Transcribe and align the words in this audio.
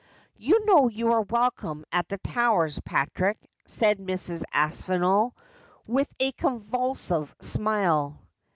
'You 0.49 0.65
know 0.65 0.87
you 0.87 1.11
are 1.11 1.21
welcome 1.21 1.85
at 1.91 2.09
the 2.09 2.17
Towers, 2.17 2.79
Patrick,' 2.79 3.47
said 3.67 3.99
Mrs. 3.99 4.41
Aspinall, 4.51 5.35
with 5.85 6.11
a 6.19 6.31
convulsive 6.31 7.35
smile. 7.39 8.19